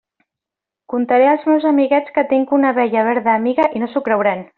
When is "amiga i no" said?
3.41-3.91